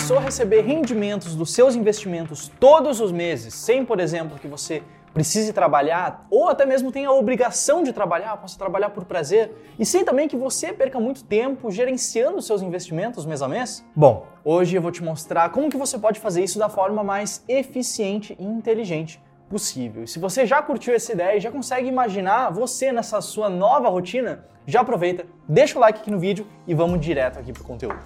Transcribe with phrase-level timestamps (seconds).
[0.00, 5.52] pensou receber rendimentos dos seus investimentos todos os meses, sem, por exemplo, que você precise
[5.52, 10.02] trabalhar ou até mesmo tenha a obrigação de trabalhar, possa trabalhar por prazer, e sem
[10.02, 13.84] também que você perca muito tempo gerenciando seus investimentos mês a mês?
[13.94, 17.44] Bom, hoje eu vou te mostrar como que você pode fazer isso da forma mais
[17.46, 20.04] eficiente e inteligente possível.
[20.04, 23.90] E se você já curtiu essa ideia e já consegue imaginar você nessa sua nova
[23.90, 28.00] rotina, já aproveita, deixa o like aqui no vídeo e vamos direto aqui pro conteúdo.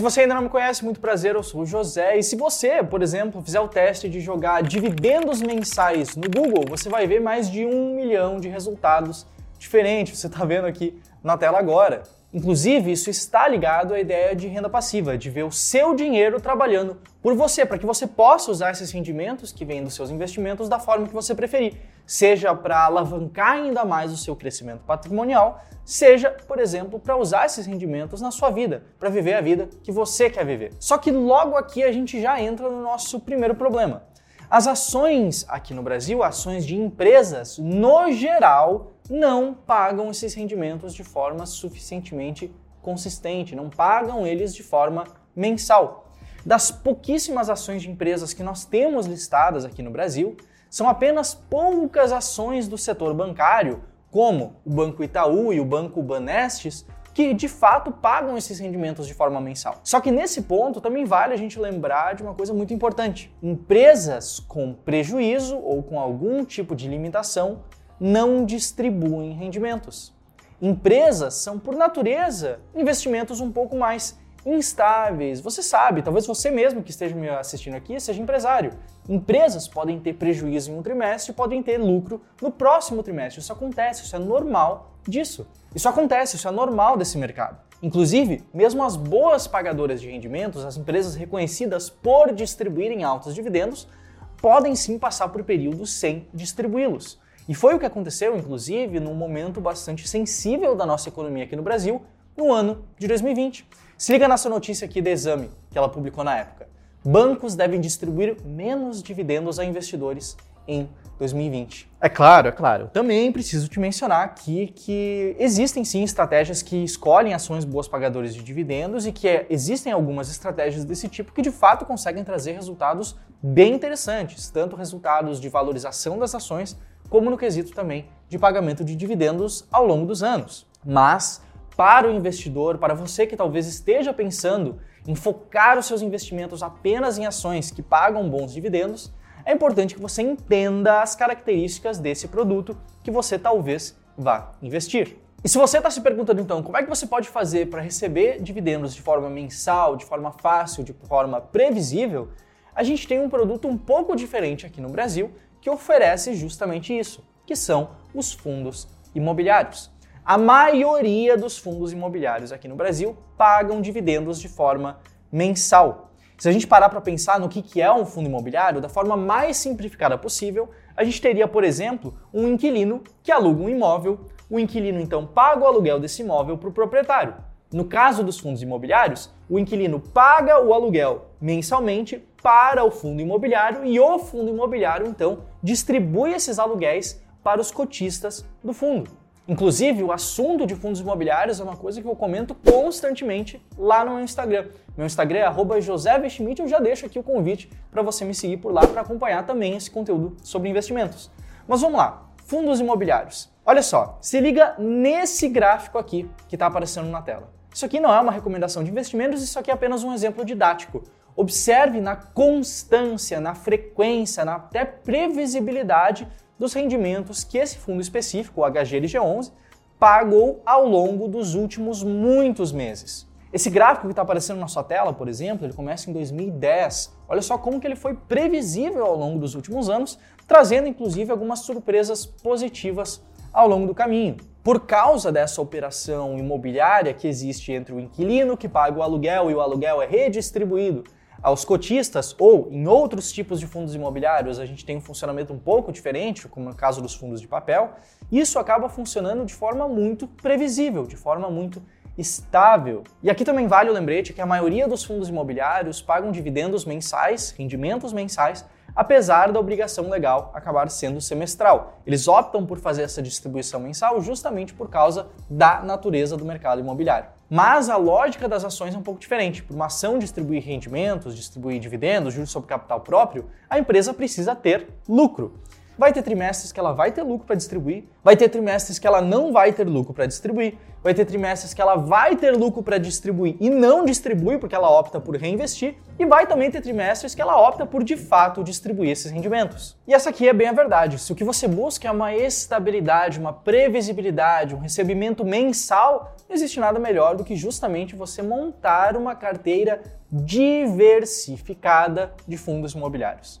[0.00, 2.16] Se você ainda não me conhece, muito prazer, eu sou o José.
[2.16, 6.88] E se você, por exemplo, fizer o teste de jogar dividendos mensais no Google, você
[6.88, 9.26] vai ver mais de um milhão de resultados
[9.58, 10.18] diferentes.
[10.18, 12.04] Você está vendo aqui na tela agora.
[12.32, 16.96] Inclusive, isso está ligado à ideia de renda passiva, de ver o seu dinheiro trabalhando
[17.20, 20.78] por você, para que você possa usar esses rendimentos que vêm dos seus investimentos da
[20.78, 21.74] forma que você preferir,
[22.10, 27.66] seja para alavancar ainda mais o seu crescimento patrimonial, seja, por exemplo, para usar esses
[27.66, 30.72] rendimentos na sua vida, para viver a vida que você quer viver.
[30.80, 34.02] Só que logo aqui a gente já entra no nosso primeiro problema.
[34.50, 41.04] As ações aqui no Brasil, ações de empresas, no geral, não pagam esses rendimentos de
[41.04, 45.04] forma suficientemente consistente, não pagam eles de forma
[45.36, 46.10] mensal.
[46.44, 50.36] Das pouquíssimas ações de empresas que nós temos listadas aqui no Brasil,
[50.70, 56.86] são apenas poucas ações do setor bancário, como o Banco Itaú e o Banco Banestes,
[57.12, 59.80] que de fato pagam esses rendimentos de forma mensal.
[59.82, 64.38] Só que nesse ponto também vale a gente lembrar de uma coisa muito importante: empresas
[64.38, 67.64] com prejuízo ou com algum tipo de limitação
[67.98, 70.14] não distribuem rendimentos.
[70.62, 75.40] Empresas são, por natureza, investimentos um pouco mais instáveis.
[75.40, 78.72] Você sabe, talvez você mesmo que esteja me assistindo aqui seja empresário.
[79.08, 83.40] Empresas podem ter prejuízo em um trimestre e podem ter lucro no próximo trimestre.
[83.40, 85.46] Isso acontece, isso é normal disso.
[85.74, 87.58] Isso acontece, isso é normal desse mercado.
[87.82, 93.88] Inclusive, mesmo as boas pagadoras de rendimentos, as empresas reconhecidas por distribuírem altos dividendos,
[94.36, 97.18] podem sim passar por períodos sem distribuí-los.
[97.48, 101.62] E foi o que aconteceu, inclusive, num momento bastante sensível da nossa economia aqui no
[101.62, 102.02] Brasil,
[102.36, 103.66] no ano de 2020.
[103.96, 106.68] Se liga nessa notícia aqui da Exame, que ela publicou na época.
[107.04, 110.36] Bancos devem distribuir menos dividendos a investidores
[110.66, 110.88] em
[111.18, 111.90] 2020.
[112.00, 112.88] É claro, é claro.
[112.92, 118.42] Também preciso te mencionar aqui que existem sim estratégias que escolhem ações boas pagadoras de
[118.42, 123.16] dividendos e que é, existem algumas estratégias desse tipo que de fato conseguem trazer resultados
[123.42, 126.76] bem interessantes, tanto resultados de valorização das ações
[127.10, 130.66] como no quesito também de pagamento de dividendos ao longo dos anos.
[130.84, 131.42] Mas,
[131.80, 137.16] para o investidor, para você que talvez esteja pensando em focar os seus investimentos apenas
[137.16, 139.10] em ações que pagam bons dividendos,
[139.46, 145.16] é importante que você entenda as características desse produto que você talvez vá investir.
[145.42, 148.42] E se você está se perguntando então como é que você pode fazer para receber
[148.42, 152.28] dividendos de forma mensal, de forma fácil, de forma previsível,
[152.74, 155.32] a gente tem um produto um pouco diferente aqui no Brasil
[155.62, 159.90] que oferece justamente isso, que são os fundos imobiliários.
[160.30, 165.00] A maioria dos fundos imobiliários aqui no Brasil pagam dividendos de forma
[165.32, 166.12] mensal.
[166.38, 169.56] Se a gente parar para pensar no que é um fundo imobiliário, da forma mais
[169.56, 175.00] simplificada possível, a gente teria, por exemplo, um inquilino que aluga um imóvel, o inquilino
[175.00, 177.34] então paga o aluguel desse imóvel para o proprietário.
[177.72, 183.84] No caso dos fundos imobiliários, o inquilino paga o aluguel mensalmente para o fundo imobiliário
[183.84, 189.18] e o fundo imobiliário então distribui esses aluguéis para os cotistas do fundo.
[189.48, 194.14] Inclusive, o assunto de fundos imobiliários é uma coisa que eu comento constantemente lá no
[194.14, 194.68] meu Instagram.
[194.96, 198.72] Meu Instagram é @josevestmit, eu já deixo aqui o convite para você me seguir por
[198.72, 201.30] lá para acompanhar também esse conteúdo sobre investimentos.
[201.66, 203.50] Mas vamos lá, fundos imobiliários.
[203.64, 207.50] Olha só, se liga nesse gráfico aqui que está aparecendo na tela.
[207.72, 211.02] Isso aqui não é uma recomendação de investimentos, isso aqui é apenas um exemplo didático.
[211.36, 216.28] Observe na constância, na frequência, na até previsibilidade
[216.60, 219.50] dos rendimentos que esse fundo específico, o HGLG11,
[219.98, 223.26] pagou ao longo dos últimos muitos meses.
[223.50, 227.16] Esse gráfico que está aparecendo na sua tela, por exemplo, ele começa em 2010.
[227.26, 231.60] Olha só como que ele foi previsível ao longo dos últimos anos, trazendo inclusive algumas
[231.60, 234.36] surpresas positivas ao longo do caminho.
[234.62, 239.54] Por causa dessa operação imobiliária que existe entre o inquilino que paga o aluguel e
[239.54, 241.04] o aluguel é redistribuído
[241.42, 245.58] aos cotistas ou em outros tipos de fundos imobiliários a gente tem um funcionamento um
[245.58, 247.92] pouco diferente, como no caso dos fundos de papel,
[248.30, 251.82] isso acaba funcionando de forma muito previsível, de forma muito
[252.18, 253.02] estável.
[253.22, 257.54] E aqui também vale o lembrete que a maioria dos fundos imobiliários pagam dividendos mensais,
[257.56, 258.64] rendimentos mensais,
[258.94, 262.00] apesar da obrigação legal acabar sendo semestral.
[262.06, 267.39] Eles optam por fazer essa distribuição mensal justamente por causa da natureza do mercado imobiliário.
[267.50, 269.60] Mas a lógica das ações é um pouco diferente.
[269.60, 274.86] Por uma ação distribuir rendimentos, distribuir dividendos, juros sobre capital próprio, a empresa precisa ter
[275.08, 275.58] lucro.
[276.00, 279.20] Vai ter trimestres que ela vai ter lucro para distribuir, vai ter trimestres que ela
[279.20, 282.96] não vai ter lucro para distribuir, vai ter trimestres que ela vai ter lucro para
[282.96, 287.42] distribuir e não distribui porque ela opta por reinvestir, e vai também ter trimestres que
[287.42, 289.94] ela opta por de fato distribuir esses rendimentos.
[290.08, 291.18] E essa aqui é bem a verdade.
[291.18, 296.80] Se o que você busca é uma estabilidade, uma previsibilidade, um recebimento mensal, não existe
[296.80, 300.00] nada melhor do que justamente você montar uma carteira
[300.32, 303.59] diversificada de fundos imobiliários.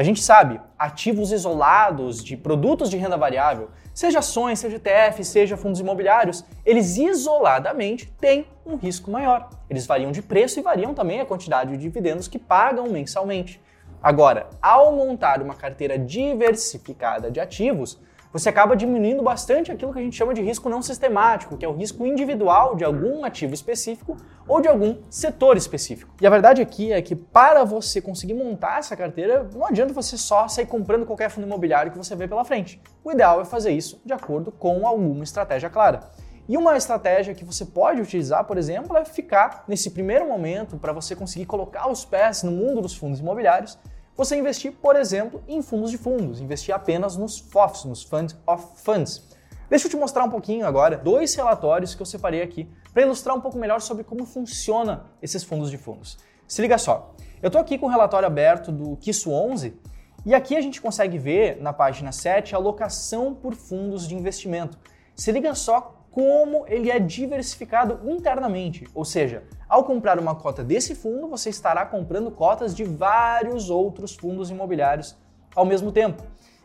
[0.00, 5.58] A gente sabe, ativos isolados de produtos de renda variável, seja ações, seja ETF, seja
[5.58, 9.50] fundos imobiliários, eles isoladamente têm um risco maior.
[9.68, 13.60] Eles variam de preço e variam também a quantidade de dividendos que pagam mensalmente.
[14.02, 18.00] Agora, ao montar uma carteira diversificada de ativos,
[18.32, 21.68] você acaba diminuindo bastante aquilo que a gente chama de risco não sistemático, que é
[21.68, 24.16] o risco individual de algum ativo específico
[24.46, 26.14] ou de algum setor específico.
[26.20, 30.16] E a verdade aqui é que para você conseguir montar essa carteira, não adianta você
[30.16, 32.80] só sair comprando qualquer fundo imobiliário que você vê pela frente.
[33.02, 36.00] O ideal é fazer isso de acordo com alguma estratégia clara.
[36.48, 40.92] E uma estratégia que você pode utilizar, por exemplo, é ficar nesse primeiro momento para
[40.92, 43.78] você conseguir colocar os pés no mundo dos fundos imobiliários
[44.20, 48.66] você investir, por exemplo, em fundos de fundos, investir apenas nos FOFs, nos Fund of
[48.84, 49.26] Funds.
[49.70, 53.34] Deixa eu te mostrar um pouquinho agora dois relatórios que eu separei aqui para ilustrar
[53.34, 56.18] um pouco melhor sobre como funciona esses fundos de fundos.
[56.46, 59.74] Se liga só, eu estou aqui com o relatório aberto do Kisso 11
[60.26, 64.78] e aqui a gente consegue ver na página 7 a alocação por fundos de investimento.
[65.16, 70.96] Se liga só como ele é diversificado internamente, ou seja, ao comprar uma cota desse
[70.96, 75.16] fundo, você estará comprando cotas de vários outros fundos imobiliários
[75.54, 76.22] ao mesmo tempo.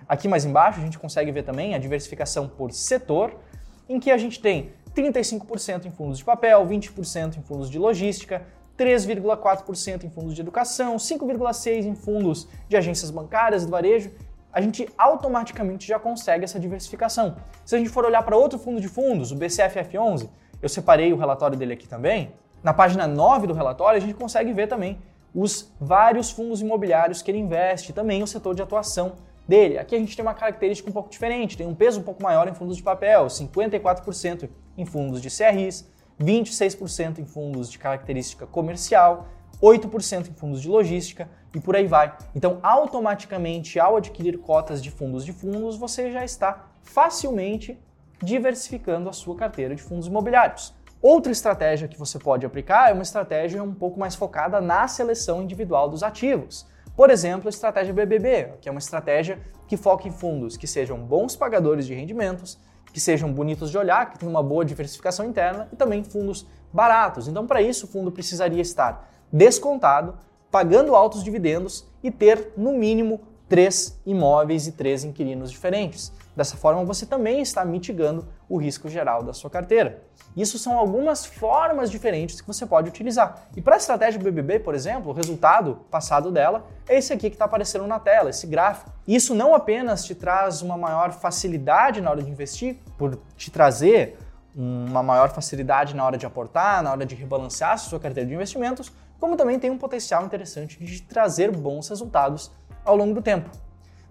[0.10, 3.40] Aqui mais embaixo a gente consegue ver também a diversificação por setor,
[3.88, 8.42] em que a gente tem 35% em fundos de papel, 20% em fundos de logística,
[8.76, 14.12] 3,4% em fundos de educação, 5,6% em fundos de agências bancárias do varejo
[14.56, 17.36] a gente automaticamente já consegue essa diversificação.
[17.66, 20.30] Se a gente for olhar para outro fundo de fundos, o BCFF11,
[20.62, 22.32] eu separei o relatório dele aqui também.
[22.66, 24.98] Na página 9 do relatório, a gente consegue ver também
[25.36, 29.18] os vários fundos imobiliários que ele investe, também o setor de atuação
[29.48, 29.78] dele.
[29.78, 32.48] Aqui a gente tem uma característica um pouco diferente, tem um peso um pouco maior
[32.48, 35.88] em fundos de papel, 54% em fundos de CRIs,
[36.20, 39.28] 26% em fundos de característica comercial,
[39.62, 42.18] 8% em fundos de logística e por aí vai.
[42.34, 47.80] Então, automaticamente, ao adquirir cotas de fundos de fundos, você já está facilmente
[48.24, 50.74] diversificando a sua carteira de fundos imobiliários.
[51.02, 55.42] Outra estratégia que você pode aplicar é uma estratégia um pouco mais focada na seleção
[55.42, 56.66] individual dos ativos.
[56.96, 60.98] Por exemplo, a estratégia BBB, que é uma estratégia que foca em fundos que sejam
[60.98, 62.58] bons pagadores de rendimentos,
[62.92, 67.28] que sejam bonitos de olhar, que tenham uma boa diversificação interna e também fundos baratos.
[67.28, 70.18] Então, para isso, o fundo precisaria estar descontado,
[70.50, 73.20] pagando altos dividendos e ter, no mínimo,
[73.50, 76.14] três imóveis e três inquilinos diferentes.
[76.36, 80.04] Dessa forma, você também está mitigando o risco geral da sua carteira.
[80.36, 83.48] Isso são algumas formas diferentes que você pode utilizar.
[83.56, 87.36] E para a estratégia BBB, por exemplo, o resultado passado dela é esse aqui que
[87.36, 88.92] está aparecendo na tela, esse gráfico.
[89.08, 94.18] Isso não apenas te traz uma maior facilidade na hora de investir, por te trazer
[94.54, 98.36] uma maior facilidade na hora de aportar, na hora de rebalancear a sua carteira de
[98.36, 102.52] investimentos, como também tem um potencial interessante de trazer bons resultados
[102.84, 103.50] ao longo do tempo.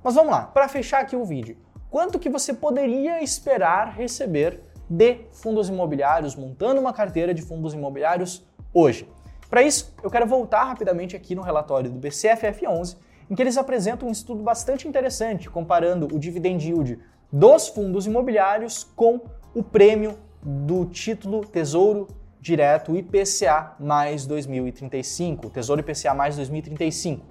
[0.02, 1.56] Mas vamos lá, para fechar aqui o vídeo,
[1.94, 4.60] quanto que você poderia esperar receber
[4.90, 9.08] de fundos imobiliários, montando uma carteira de fundos imobiliários hoje?
[9.48, 12.96] Para isso, eu quero voltar rapidamente aqui no relatório do BCFF11,
[13.30, 16.98] em que eles apresentam um estudo bastante interessante comparando o dividend yield
[17.32, 19.20] dos fundos imobiliários com
[19.54, 22.08] o prêmio do título Tesouro
[22.40, 27.24] Direto IPCA mais 2035, Tesouro IPCA mais 2035.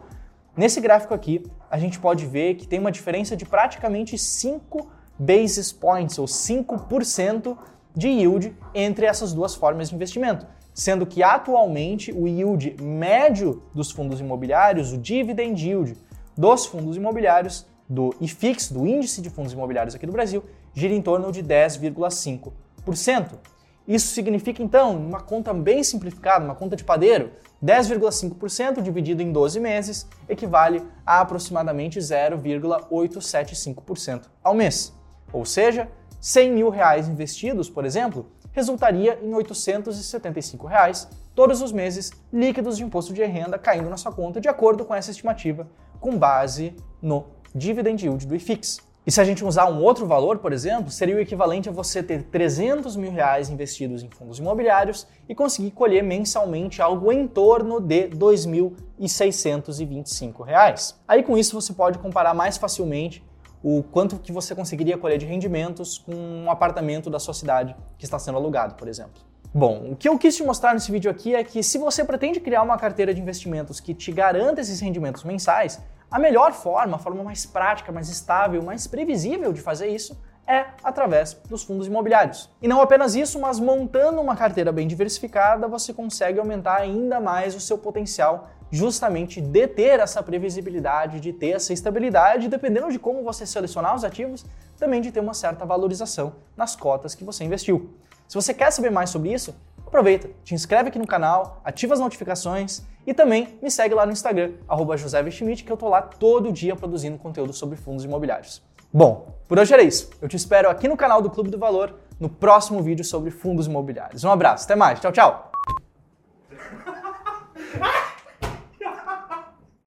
[0.56, 5.72] Nesse gráfico aqui, a gente pode ver que tem uma diferença de praticamente 5 basis
[5.72, 7.58] points, ou 5%
[7.96, 13.92] de yield entre essas duas formas de investimento, sendo que atualmente o yield médio dos
[13.92, 15.98] fundos imobiliários, o dividend yield
[16.38, 20.44] dos fundos imobiliários do IFIX, do índice de fundos imobiliários aqui do Brasil,
[20.74, 23.40] gira em torno de 10,5%.
[23.88, 27.32] Isso significa então, uma conta bem simplificada, uma conta de padeiro,
[27.64, 34.94] 10,5% dividido em 12 meses equivale a aproximadamente 0,875% ao mês.
[35.32, 35.88] Ou seja,
[36.22, 42.84] 100 mil reais investidos, por exemplo, resultaria em 875 reais todos os meses líquidos de
[42.84, 45.68] imposto de renda caindo na sua conta de acordo com essa estimativa,
[46.00, 48.93] com base no dividend yield do IFIX.
[49.06, 52.02] E se a gente usar um outro valor, por exemplo, seria o equivalente a você
[52.02, 57.82] ter 300 mil reais investidos em fundos imobiliários e conseguir colher mensalmente algo em torno
[57.82, 60.98] de 2.625 reais.
[61.06, 63.22] Aí com isso você pode comparar mais facilmente
[63.62, 68.06] o quanto que você conseguiria colher de rendimentos com um apartamento da sua cidade que
[68.06, 69.22] está sendo alugado, por exemplo.
[69.54, 72.40] Bom, o que eu quis te mostrar nesse vídeo aqui é que se você pretende
[72.40, 75.80] criar uma carteira de investimentos que te garanta esses rendimentos mensais,
[76.14, 80.16] a melhor forma, a forma mais prática, mais estável, mais previsível de fazer isso
[80.46, 82.52] é através dos fundos imobiliários.
[82.62, 87.56] E não apenas isso, mas montando uma carteira bem diversificada, você consegue aumentar ainda mais
[87.56, 93.24] o seu potencial justamente de ter essa previsibilidade, de ter essa estabilidade, dependendo de como
[93.24, 94.46] você selecionar os ativos,
[94.78, 97.90] também de ter uma certa valorização nas cotas que você investiu.
[98.28, 99.56] Se você quer saber mais sobre isso,
[99.94, 104.12] aproveita, te inscreve aqui no canal, ativa as notificações e também me segue lá no
[104.12, 104.54] Instagram,
[104.98, 108.64] @josé_schmidt, que eu tô lá todo dia produzindo conteúdo sobre fundos imobiliários.
[108.92, 110.10] Bom, por hoje era isso.
[110.20, 113.68] Eu te espero aqui no canal do Clube do Valor no próximo vídeo sobre fundos
[113.68, 114.24] imobiliários.
[114.24, 115.53] Um abraço, até mais, tchau, tchau!